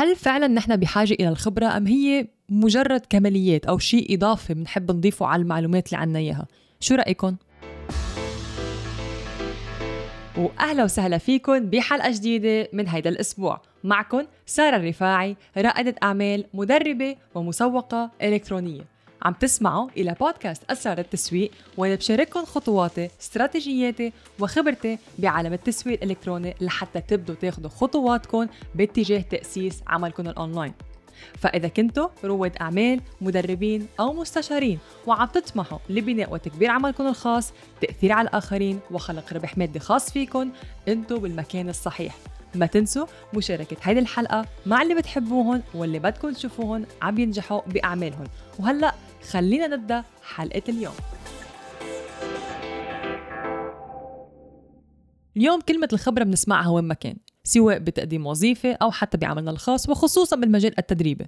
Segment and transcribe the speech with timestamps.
[0.00, 5.26] هل فعلا نحن بحاجة إلى الخبرة أم هي مجرد كماليات أو شيء إضافي بنحب نضيفه
[5.26, 6.46] على المعلومات اللي عنا إياها؟
[6.80, 7.36] شو رأيكم؟
[10.36, 13.62] واهلا وسهلا فيكم بحلقة جديدة من هيدا الأسبوع.
[13.84, 18.84] معكم سارة الرفاعي رائدة أعمال مدربة ومسوقة إلكترونية.
[19.22, 27.00] عم تسمعوا إلى بودكاست أسرار التسويق وأنا بشارككم خطواتي استراتيجياتي وخبرتي بعالم التسويق الإلكتروني لحتى
[27.00, 30.72] تبدوا تاخدوا خطواتكم باتجاه تأسيس عملكم الأونلاين.
[31.38, 38.28] فإذا كنتوا رواد أعمال مدربين أو مستشارين وعم تطمحوا لبناء وتكبير عملكم الخاص تأثير على
[38.28, 40.50] الآخرين وخلق ربح مادي خاص فيكم
[40.88, 42.16] أنتوا بالمكان الصحيح.
[42.54, 48.24] ما تنسوا مشاركة هيدي الحلقة مع اللي بتحبوهم واللي بدكم تشوفوهم عم ينجحوا بأعمالهم
[48.58, 50.94] وهلأ خلينا نبدأ حلقة اليوم.
[55.36, 57.16] اليوم كلمة الخبرة بنسمعها وين ما كان.
[57.44, 61.26] سواء بتقديم وظيفة أو حتى بعملنا الخاص وخصوصا بالمجال التدريبي.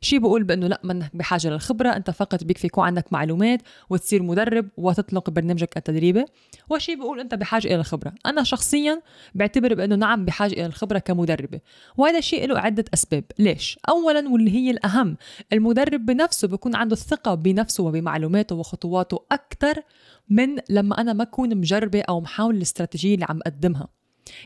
[0.00, 4.68] شي بقول بأنه لا منك بحاجة للخبرة أنت فقط بيكفي يكون عندك معلومات وتصير مدرب
[4.76, 6.24] وتطلق برنامجك التدريبي.
[6.70, 9.02] وشي بقول أنت بحاجة إلى الخبرة أنا شخصيا
[9.34, 11.60] بعتبر بأنه نعم بحاجة إلى الخبرة كمدربة.
[11.96, 13.24] وهذا الشيء له عدة أسباب.
[13.38, 15.16] ليش؟ أولا واللي هي الأهم
[15.52, 19.82] المدرب بنفسه بيكون عنده الثقة بنفسه وبمعلوماته وخطواته أكثر
[20.28, 23.95] من لما أنا ما أكون مجربة أو محاولة الاستراتيجية اللي عم أقدمها.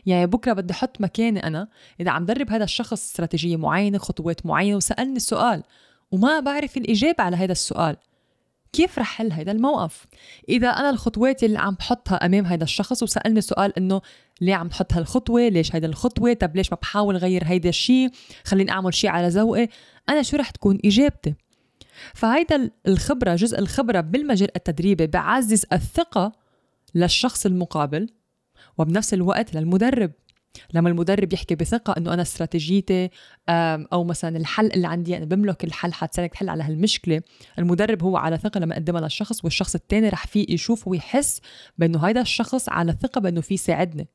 [0.05, 1.67] يعني بكرة بدي أحط مكاني أنا
[1.99, 5.63] إذا عم درب هذا الشخص استراتيجية معينة خطوات معينة وسألني سؤال
[6.11, 7.97] وما بعرف الإجابة على هذا السؤال
[8.73, 10.05] كيف رح حل هذا الموقف؟
[10.49, 14.01] إذا أنا الخطوات اللي عم بحطها أمام هذا الشخص وسألني سؤال إنه
[14.41, 18.09] ليه عم تحط هالخطوة؟ ليش هيدا الخطوة؟ طب ليش ما بحاول غير هيدا الشيء؟
[18.43, 19.67] خليني أعمل شيء على ذوقي؟
[20.09, 21.35] أنا شو رح تكون إجابتي؟
[22.13, 26.31] فهيدا الخبرة جزء الخبرة بالمجال التدريبي بعزز الثقة
[26.95, 28.09] للشخص المقابل
[28.77, 30.11] وبنفس الوقت للمدرب.
[30.73, 33.09] لما المدرب يحكي بثقة إنه أنا استراتيجيتي
[33.49, 37.21] أو مثلا الحل اللي عندي أنا بملك الحل حتساعدك تحل على هالمشكلة
[37.59, 41.41] المدرب هو على ثقة لما يقدمها للشخص والشخص الثاني رح فيه يشوف ويحس
[41.77, 44.07] بإنه هيدا الشخص على ثقة بإنه فيه يساعدني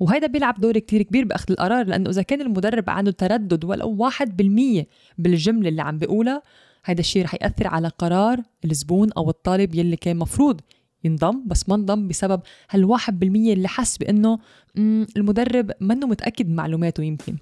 [0.00, 4.36] وهيدا بيلعب دور كتير كبير بأخذ القرار لأنه إذا كان المدرب عنده تردد ولو واحد
[4.36, 4.86] بالمية
[5.18, 6.42] بالجملة اللي عم بيقولها
[6.84, 10.60] هيدا الشيء رح يأثر على قرار الزبون أو الطالب يلي كان مفروض
[11.04, 14.38] ينضم بس ما انضم بسبب هالواحد بالمية اللي حس بأنه
[15.16, 17.36] المدرب منه متأكد من معلوماته يمكن.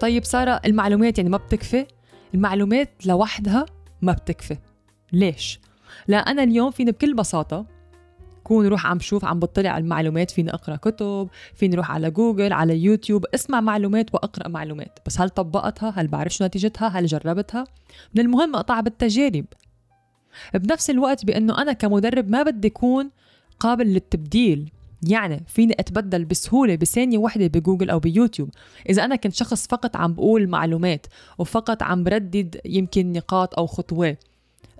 [0.00, 1.86] طيب سارة المعلومات يعني ما بتكفي؟
[2.34, 3.66] المعلومات لوحدها
[4.02, 4.56] ما بتكفي.
[5.12, 5.60] ليش؟
[6.08, 7.66] لا أنا اليوم فيني بكل بساطة
[8.44, 12.52] كون روح عم شوف عم بطلع على المعلومات فيني أقرأ كتب فيني روح على جوجل
[12.52, 14.98] على يوتيوب اسمع معلومات وأقرأ معلومات.
[15.06, 17.64] بس هل طبقتها؟ هل بعرف شو نتيجتها؟ هل جربتها؟
[18.14, 19.44] من المهم أقطع بالتجارب.
[20.54, 23.10] بنفس الوقت بأنه أنا كمدرب ما بدي أكون
[23.60, 24.70] قابل للتبديل.
[25.08, 28.50] يعني فيني أتبدل بسهولة بثانية واحدة بجوجل أو بيوتيوب.
[28.88, 31.06] إذا أنا كنت شخص فقط عم بقول معلومات
[31.38, 34.24] وفقط عم بردد يمكن نقاط أو خطوات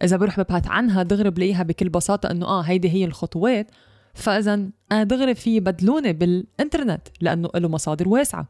[0.03, 3.71] إذا بروح ببحث عنها دغري بلاقيها بكل بساطة إنه آه هيدي هي الخطوات.
[4.15, 4.55] فإذا
[4.93, 8.49] أنا دغري في بدلوني بالإنترنت لأنه له مصادر واسعة.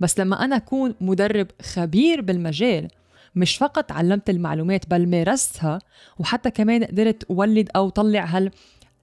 [0.00, 2.88] بس لما أنا أكون مدرب خبير بالمجال
[3.34, 5.78] مش فقط علمت المعلومات بل مارستها
[6.18, 8.50] وحتى كمان قدرت أولد أو طلع هال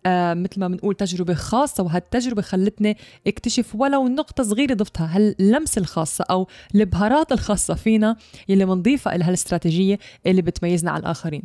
[0.05, 2.97] آه مثل ما بنقول تجربة خاصة وهالتجربة خلتني
[3.27, 8.15] اكتشف ولو نقطة صغيرة ضفتها هاللمسة الخاصة أو البهارات الخاصة فينا
[8.49, 11.43] يلي بنضيفها هالاستراتيجية اللي بتميزنا على الآخرين.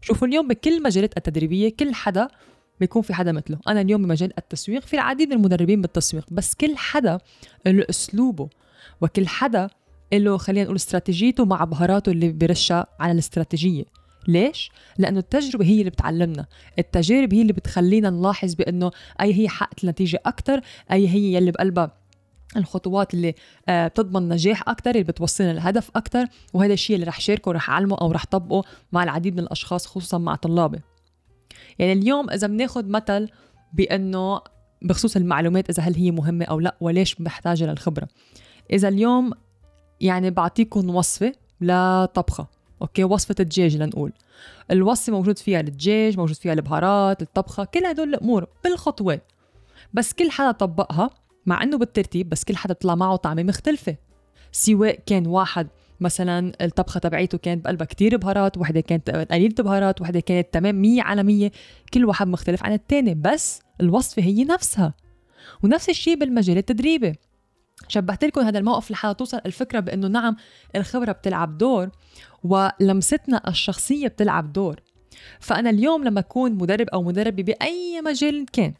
[0.00, 2.28] شوفوا اليوم بكل المجالات التدريبية كل حدا
[2.80, 3.58] بيكون في حدا مثله.
[3.68, 7.18] أنا اليوم بمجال التسويق في العديد من المدربين بالتسويق بس كل حدا
[7.66, 8.48] له أسلوبه
[9.00, 9.68] وكل حدا
[10.12, 13.84] له خلينا نقول استراتيجيته مع بهاراته اللي برشها على الاستراتيجية.
[14.28, 16.46] ليش؟ لأنه التجربة هي اللي بتعلمنا.
[16.78, 20.60] التجارب هي اللي بتخلينا نلاحظ بأنه أي هي حققت النتيجة أكتر
[20.92, 22.04] أي هي يلي بقلبها
[22.56, 23.34] الخطوات اللي
[23.68, 27.96] آه، بتضمن نجاح أكتر اللي بتوصلنا للهدف أكتر وهذا الشيء اللي رح شاركه ورح أعلمه
[28.00, 30.80] أو رح طبقه مع العديد من الأشخاص خصوصا مع طلابي.
[31.78, 33.28] يعني اليوم إذا بناخد مثل
[33.72, 34.40] بأنه
[34.82, 38.08] بخصوص المعلومات إذا هل هي مهمة أو لا وليش محتاجة للخبرة.
[38.72, 39.30] إذا اليوم
[40.04, 42.46] يعني بعطيكم وصفة لطبخة
[42.82, 44.12] أوكي؟ وصفة الدجاج لنقول.
[44.70, 49.22] الوصفة موجود فيها الدجاج موجود فيها البهارات الطبخة كل هدول الأمور بالخطوات
[49.94, 51.10] بس كل حدا طبقها
[51.46, 53.96] مع إنه بالترتيب بس كل حدا طلع معه طعمة مختلفة.
[54.52, 55.68] سواء كان واحد
[56.00, 61.02] مثلا الطبخة تبعيته كانت بقلبها كتير بهارات وحدة كانت قليلة بهارات وحدة كانت تمام مية
[61.02, 61.52] على مية
[61.94, 63.14] كل واحد مختلف عن التاني.
[63.14, 64.94] بس الوصفة هي نفسها.
[65.62, 67.14] ونفس الشيء بالمجال التدريبي.
[67.88, 70.36] شبهت لكم هذا الموقف لحتى توصل الفكرة بإنه نعم
[70.76, 71.90] الخبرة بتلعب دور
[72.44, 74.80] ولمستنا الشخصية بتلعب دور.
[75.40, 78.74] فأنا اليوم لما أكون مدرب أو مدربة بأي مجال كان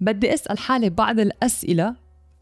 [0.00, 1.94] بدي أسأل حالي بعض الأسئلة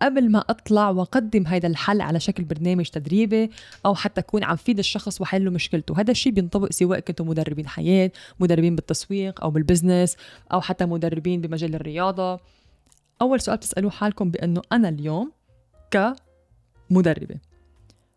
[0.02, 3.50] قبل ما أطلع وأقدم هذا الحل على شكل برنامج تدريبي
[3.86, 6.00] أو حتى أكون عم فيد الشخص وحل مشكلته.
[6.00, 8.10] هذا الشيء بينطبق سواء كنتوا مدربين حياة
[8.40, 10.16] مدربين بالتسويق أو بالبزنس
[10.52, 12.40] أو حتى مدربين بمجال الرياضة.
[13.22, 15.32] أول سؤال بتسألوه حالكم بإنه أنا اليوم
[15.90, 17.36] كمدربة.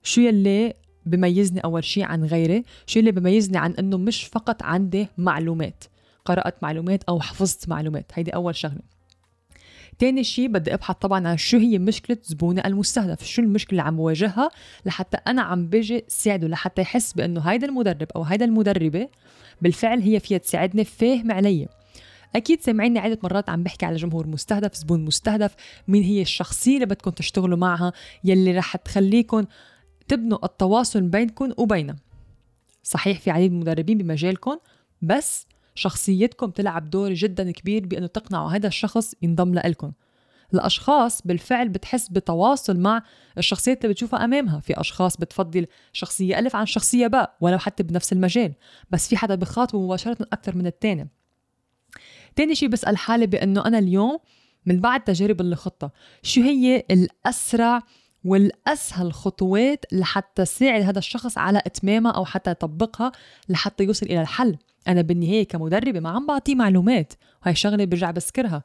[0.04, 0.74] شو يلي
[1.06, 5.84] بميزني أول شيء عن غيري؟ شو اللي بميزني عن إنه مش فقط عندي معلومات
[6.26, 8.12] قرأت معلومات أو حفظت معلومات.
[8.14, 8.82] هيدي أول شغلة.
[10.00, 13.96] تاني شيء بدي أبحث طبعا عن شو هي مشكلة زبوني المستهدف شو المشكلة اللي عم
[13.96, 14.50] بواجهها
[14.86, 19.10] لحتى أنا عم بيجي ساعده لحتى يحس بإنه هيدا المدرب أو هيدا المدربة
[19.62, 21.68] بالفعل هي فيها تساعدني فاهم علي.
[22.36, 25.56] أكيد سامعيني عدة مرات عم بحكي على جمهور مستهدف زبون مستهدف
[25.88, 27.94] مين هي الشخصية اللي بدكم تشتغلوا معها
[28.24, 29.46] يلي رح تخليكم
[30.08, 31.96] تبنوا التواصل بينكم وبينها.
[32.84, 34.58] صحيح في عديد من المدربين بمجالكم
[35.02, 39.92] بس شخصيتكم تلعب دور جدا كبير بأنه تقنعوا هذا الشخص ينضم لكم
[40.54, 43.04] الأشخاص بالفعل بتحس بتواصل مع
[43.38, 44.60] الشخصيات اللي بتشوفها أمامها.
[44.60, 48.54] في أشخاص بتفضل شخصية ألف عن شخصية باء ولو حتى بنفس المجال.
[48.92, 51.10] بس في حدا بخاطبه مباشرة أكثر من الثاني.
[52.36, 54.18] تاني شيء بسأل حالي بأنه أنا اليوم
[54.66, 55.92] من بعد تجارب اللي خطة
[56.24, 57.82] شو هي الأسرع
[58.26, 63.12] والأسهل خطوات لحتى تساعد هذا الشخص على إتمامها أو حتى يطبقها
[63.50, 67.14] لحتى يوصل إلى الحل؟ أنا بالنهاية كمدربة ما عم بعطيه معلومات.
[67.44, 68.64] هاي شغلة برجع بذكرها.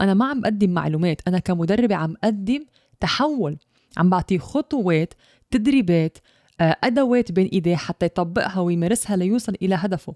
[0.00, 1.20] أنا ما عم بقدم معلومات.
[1.28, 2.64] أنا كمدربة عم أقدم
[3.00, 3.56] تحول.
[3.96, 5.14] عم بعطيه خطوات
[5.50, 6.18] تدريبات
[6.60, 10.14] آه، أدوات بين إيديه حتى يطبقها ويمارسها ليوصل إلى هدفه.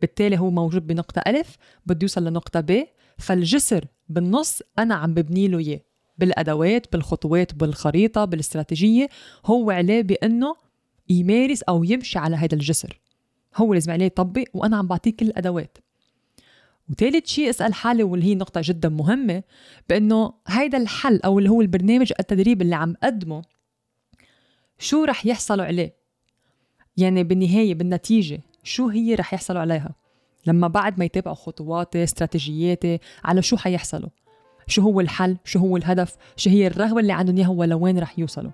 [0.00, 1.56] بالتالي هو موجود بنقطة ألف
[1.86, 2.84] بده يوصل لنقطة ب.
[3.18, 5.80] فالجسر بالنص أنا عم ببني له إياه
[6.18, 9.08] بالأدوات بالخطوات بالخريطة بالاستراتيجية.
[9.44, 10.56] هو عليه بأنه
[11.08, 13.00] يمارس أو يمشي على هذا الجسر.
[13.56, 15.78] هو لازم عليه يطبق وأنا عم بعطيه كل الأدوات.
[16.90, 19.42] وثالث شيء أسأل حالي واللي هي نقطة جدا مهمة
[19.88, 23.42] بأنه هيدا الحل أو اللي هو البرنامج التدريب اللي عم قدمه
[24.78, 25.94] شو رح يحصلوا عليه؟
[26.96, 28.40] يعني بالنهاية بالنتيجة.
[28.62, 29.94] شو هي رح يحصلوا عليها؟
[30.46, 34.08] لما بعد ما يتابعوا خطواتي استراتيجياتي على شو حيحصلوا؟
[34.66, 38.50] شو هو الحل؟ شو هو الهدف؟ شو هي الرغبة اللي عندهم إياها؟ ولوين رح يوصلوا؟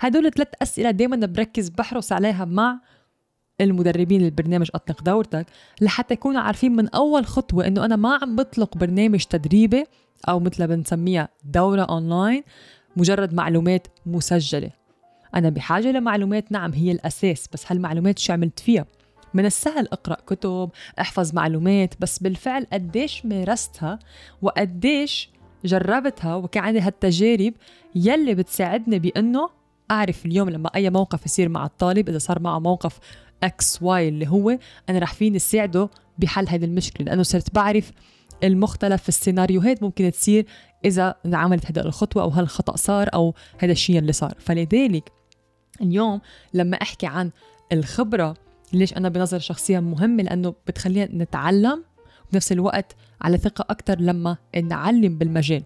[0.00, 2.80] هدول ثلاث أسئلة دايما بركز بحرص عليها مع
[3.60, 5.46] المدربين البرنامج أطلق دورتك
[5.80, 9.84] لحتى يكونوا عارفين من أول خطوة إنه أنا ما عم بطلق برنامج تدريبي
[10.28, 12.42] أو مثل بنسميها دورة أونلاين
[12.96, 14.70] مجرد معلومات مسجلة.
[15.34, 18.86] أنا بحاجة لمعلومات نعم هي الأساس بس هالمعلومات شو عملت فيها؟
[19.34, 20.70] من السهل اقرأ كتب
[21.00, 23.98] احفظ معلومات بس بالفعل قديش مارستها
[24.42, 25.30] وقديش
[25.64, 27.52] جربتها وكان عندي هالتجارب
[27.94, 29.50] يلي بتساعدني بإنه
[29.90, 32.98] أعرف اليوم لما أي موقف يصير مع الطالب إذا صار معه موقف
[33.42, 34.58] X Y اللي هو
[34.88, 35.88] أنا رح فيني ساعده
[36.18, 37.92] بحل هذه المشكلة لأنه صرت بعرف
[38.44, 40.46] المختلف السيناريوهات ممكن تصير
[40.84, 44.34] إذا انعملت هذه الخطوة أو هالخطأ صار أو هذا الشيء اللي صار.
[44.38, 45.12] فلذلك
[45.80, 46.20] اليوم
[46.54, 47.30] لما أحكي عن
[47.72, 48.34] الخبرة
[48.72, 51.84] ليش أنا بنظر شخصيا مهمة؟ لأنه بتخلينا نتعلم
[52.32, 55.62] بنفس الوقت على ثقة أكثر لما نعلم بالمجال.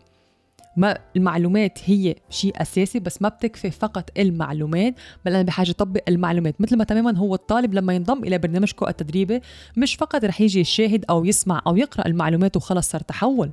[0.76, 4.94] ما المعلومات هي شيء أساسي بس ما بتكفي فقط المعلومات
[5.25, 6.60] بل أنا بحاجة أطبق المعلومات.
[6.60, 9.40] مثل ما تماما هو الطالب لما ينضم إلى برنامجكم التدريبي
[9.76, 13.50] مش فقط رح يجي يشاهد أو يسمع أو يقرأ المعلومات وخلص صار تحول.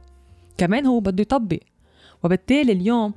[0.57, 1.60] كمان هو بده يطبق.
[2.24, 3.13] وبالتالي اليوم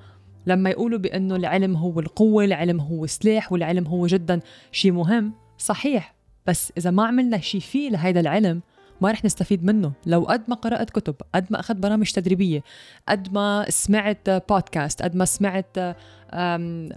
[0.47, 4.41] لما يقولوا بأنه العلم هو القوة العلم هو سلاح والعلم هو جدا
[4.73, 6.22] شيء مهم صحيح.
[6.47, 8.63] بس إذا ما عملنا شيء فيه لهيدا العلم
[9.01, 9.93] ما رح نستفيد منه.
[10.07, 12.63] لو قد ما قرأت كتب قد ما أخذت برامج تدريبية
[13.09, 15.97] قد ما سمعت بودكاست قد ما سمعت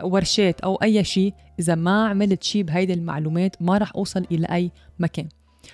[0.03, 4.71] ورشات أو أي شيء إذا ما عملت شيء بهيدي المعلومات ما رح أوصل إلى أي
[4.99, 5.27] مكان.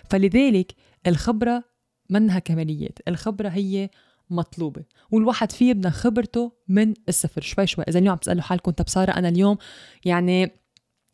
[0.09, 0.71] فلذلك
[1.07, 1.63] الخبرة
[2.09, 2.99] منها كماليات.
[3.07, 3.89] الخبرة هي
[4.29, 4.83] مطلوبة.
[5.11, 7.41] والواحد فيه بدنا خبرته من الصفر.
[7.41, 7.85] شوي شوي.
[7.87, 9.57] إذا اليوم عم تسألوا حالكم طب سارة أنا اليوم
[10.05, 10.60] يعني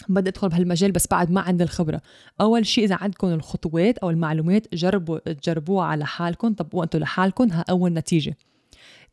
[0.09, 2.01] بدي أدخل بهالمجال بس بعد ما عندي الخبرة.
[2.41, 7.65] أول شيء إذا عندكم الخطوات أو المعلومات جربوا تجربوها على حالكم طبقوها أنتم لحالكم ها
[7.69, 8.37] أول نتيجة.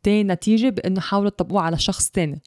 [0.02, 2.42] تاني نتيجة بإنه حاولوا تطبقوها على شخص تاني.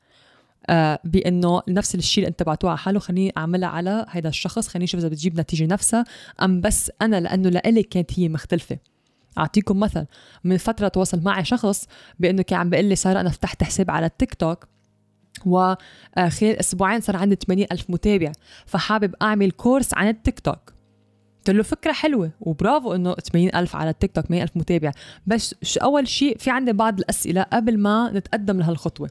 [0.69, 4.85] آه بإنه نفس الشيء اللي أنت بعتوه على حاله خليني أعملها على هذا الشخص خليني
[4.85, 6.05] أشوف إذا بتجيب نتيجة نفسها.
[6.41, 8.77] أم بس أنا لأنه لإلي كانت هي مختلفة.
[9.37, 10.05] أعطيكم مثل
[10.43, 11.85] من فترة تواصل معي شخص
[12.19, 14.67] بإنه كان عم بيقول لي ساره أنا فتحت حساب على التيك توك
[15.47, 18.31] وخلال أسبوعين صار عندي 80 ألف متابع.
[18.65, 20.73] فحابب أعمل كورس عن التيك توك.
[21.37, 24.91] قلت له فكرة حلوة وبرافو إنه 80 ألف على التيك توك 100 ألف متابع.
[25.27, 29.09] بس أول شيء في عندي بعض الأسئلة قبل ما نتقدم لهالخطوة.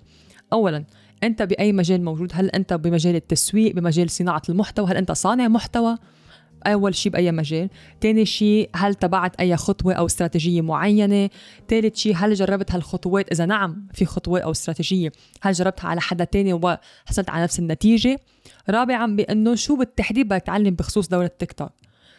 [0.53, 0.85] أولا
[1.23, 5.97] أنت بأي مجال موجود؟ هل أنت بمجال التسويق بمجال صناعة المحتوى؟ هل أنت صانع محتوى؟
[6.67, 7.69] أول شيء بأي مجال.
[8.01, 11.31] تاني شيء هل تبعت أي خطوة أو استراتيجية معينة؟
[11.69, 15.13] ثالث شيء هل جربت هالخطوات؟ إذا نعم في خطوة أو استراتيجية.
[15.43, 18.19] هل جربتها على حدا تاني وحصلت على نفس النتيجة؟
[18.71, 21.71] رابعا بأنه شو بالتحديد بدك تعلم بخصوص دورة تيك توك.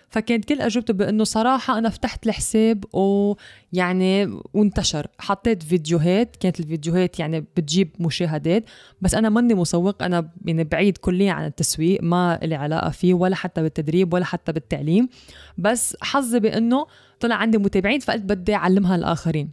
[0.10, 5.08] فكانت كل أجوبته بأنه صراحة أنا فتحت الحساب ويعني وانتشر.
[5.20, 8.64] حطيت فيديوهات كانت الفيديوهات يعني بتجيب مشاهدات
[9.02, 10.04] بس أنا ماني مسوق.
[10.04, 14.52] أنا يعني بعيد كليا عن التسويق ما لي علاقة فيه ولا حتى بالتدريب ولا حتى
[14.52, 15.10] بالتعليم.
[15.58, 16.86] بس حظي بأنه
[17.20, 19.50] طلع عندي متابعين فقلت بدي أعلمها الآخرين.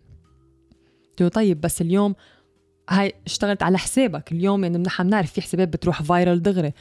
[1.32, 2.14] طيب بس اليوم
[2.90, 4.32] هاي اشتغلت على حسابك.
[4.32, 6.72] اليوم يعني نحن بنعرف في حسابات بتروح فايرل دغري.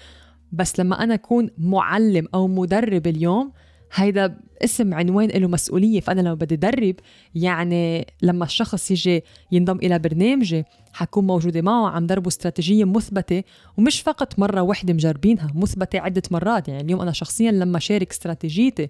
[0.52, 3.52] بس لما أنا أكون معلم أو مدرب اليوم
[3.94, 6.96] هيدا اسم عنوان له مسؤولية فأنا لما بدي ادرب
[7.36, 13.44] يعني لما الشخص يجي ينضم إلى برنامجي حكون موجودة معه عم دربه استراتيجية مثبتة
[13.78, 16.68] ومش فقط مرة واحدة مجربينها مثبتة عدة مرات.
[16.68, 18.88] يعني اليوم أنا شخصيا لما شارك استراتيجيتي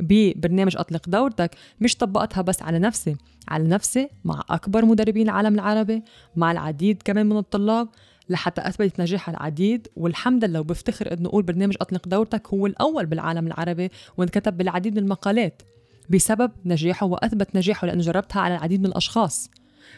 [0.00, 3.16] ببرنامج أطلق دورتك مش طبقتها بس على نفسي
[3.48, 6.02] على نفسي مع أكبر مدربين العالم العربي
[6.36, 7.88] مع العديد كمان من الطلاب.
[8.28, 9.88] لحتى اثبتت نجاحها العديد.
[9.96, 14.98] والحمد لله وبفتخر إنه أقول برنامج أطلق دورتك هو الأول بالعالم العربي وانكتب بالعديد من
[14.98, 15.62] المقالات
[16.10, 19.50] بسبب نجاحه وأثبت نجاحه لأنه جربتها على العديد من الأشخاص.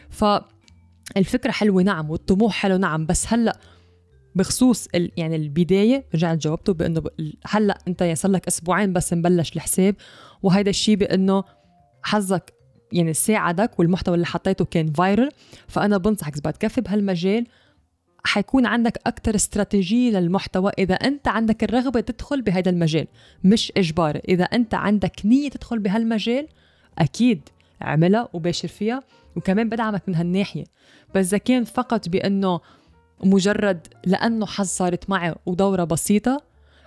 [0.09, 3.57] فالفكرة حلوة نعم والطموح حلو نعم بس هلأ
[4.35, 7.03] بخصوص ال يعني البداية رجعت جاوبته بإنه
[7.47, 9.95] هلأ أنت صار لك أسبوعين بس مبلش الحساب.
[10.43, 11.43] وهيدا الشيء بإنه
[12.03, 12.53] حظك
[12.93, 15.29] يعني ساعدك والمحتوى اللي حطيته كان فايرل
[15.67, 17.47] فأنا بنصحك إذا بتكفي بهالمجال
[18.23, 23.07] حيكون عندك أكتر استراتيجية للمحتوى إذا أنت عندك الرغبة تدخل بهذا المجال
[23.43, 26.47] مش إجباري إذا أنت عندك نية تدخل بهالمجال
[26.97, 27.49] أكيد
[27.81, 29.03] اعملها وباشر فيها
[29.35, 30.63] وكمان بدعمك من هالناحية.
[31.15, 32.59] بس إذا كان فقط بأنه
[33.23, 36.41] مجرد لأنه حظ صارت معي ودورة بسيطة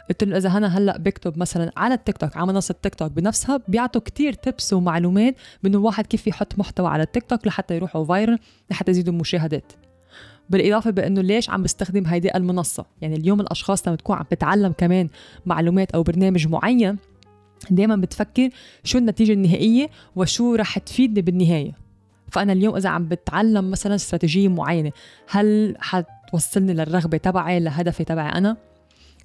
[0.08, 3.60] قلت له إذا أنا هلأ بكتب مثلا على التيك توك على منصة تيك توك بنفسها
[3.68, 8.38] بيعطوا كتير تبس ومعلومات بأنه الواحد كيف يحط محتوى على التيك توك لحتى يروحوا فايرل
[8.70, 9.72] لحتى يزيدوا المشاهدات
[10.50, 15.08] بالإضافة بأنه ليش عم بستخدم هيدي المنصة؟ يعني اليوم الأشخاص لما تكون عم بتعلم كمان
[15.46, 16.96] معلومات أو برنامج معين
[17.70, 18.48] دائما بتفكر
[18.84, 21.72] شو النتيجة النهائية وشو رح تفيدني بالنهاية.
[22.30, 24.92] فأنا اليوم إذا عم بتعلم مثلا استراتيجية معينة
[25.28, 28.56] هل حتوصلني للرغبة تبعي لهدفي تبعي أنا؟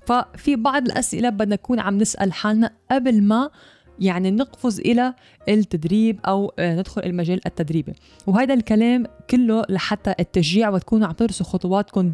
[0.05, 3.49] ففي بعض الأسئلة بدنا نكون عم نسأل حالنا قبل ما
[3.99, 5.13] يعني نقفز إلى
[5.49, 7.93] التدريب أو آه، ندخل المجال التدريبي
[8.27, 12.13] وهذا الكلام كله لحتى التشجيع وتكونوا عم تدرسوا خطواتكم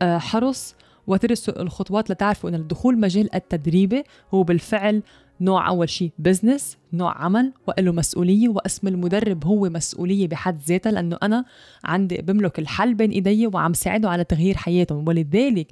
[0.00, 5.02] بحرص آه، وتدرسوا الخطوات لتعرفوا أن الدخول مجال التدريبي هو بالفعل
[5.40, 11.18] نوع أول شيء business نوع عمل وله مسؤولية واسم المدرب هو مسؤولية بحد ذاتها لأنه
[11.22, 11.44] أنا
[11.84, 15.08] عندي بملك الحل بين إيدي وعم ساعده على تغيير حياتهم.
[15.08, 15.66] ولذلك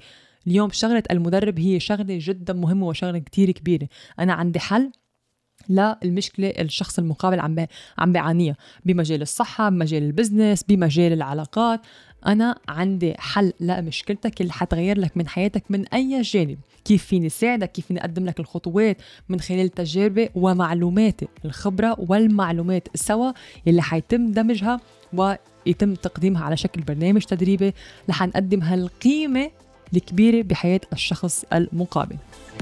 [0.46, 3.88] اليوم شغلة المدرب هي شغلة جدا مهمة وشغلة كتير كبيرة.
[4.18, 4.90] أنا عندي حل
[5.68, 7.66] للمشكلة الشخص المقابل عم
[7.98, 8.56] عم بيعانيها.
[8.84, 11.80] بمجال الصحة بمجال ال business بمجال العلاقات.
[12.26, 16.58] أنا عندي حل لمشكلتك اللي حتغير لك من حياتك من أي جانب.
[16.84, 18.96] كيف فيني ساعدك؟ كيف فيني أقدم لك الخطوات
[19.28, 23.32] من خلال تجاربي ومعلوماتي الخبرة والمعلومات سوا
[23.66, 24.80] اللي حيتم دمجها
[25.12, 27.74] ويتم تقديمها على شكل برنامج تدريبي.
[28.08, 29.50] لحنقدم هالقيمة
[29.96, 32.16] الكبيرة بحياة الشخص المقابل.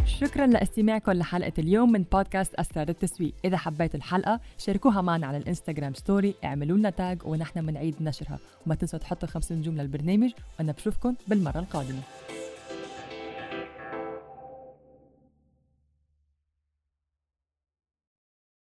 [0.06, 3.32] شكرا لاستماعكم لحلقة اليوم من بودكاست أسرار التسويق.
[3.44, 8.38] إذا حبيتوا الحلقة شاركوها معنا على الإنستغرام story اعملوا لنا tag ونحن بنعيد نشرها.
[8.66, 12.00] وما تنسوا تحطوا خمس نجوم للبرنامج وأنا بشوفكم بالمرة القادمة.